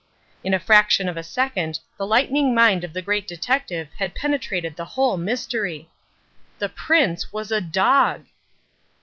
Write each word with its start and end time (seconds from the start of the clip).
In 0.43 0.55
a 0.55 0.59
fraction 0.59 1.07
of 1.07 1.15
a 1.15 1.21
second 1.21 1.79
the 1.99 2.07
lightning 2.07 2.55
mind 2.55 2.83
of 2.83 2.91
the 2.91 3.03
Great 3.03 3.27
Detective 3.27 3.87
had 3.99 4.15
penetrated 4.15 4.75
the 4.75 4.83
whole 4.97 5.15
mystery. 5.15 5.91
THE 6.57 6.69
PRINCE 6.69 7.31
WAS 7.31 7.51
A 7.51 7.61
DOG!!!! 7.61 8.25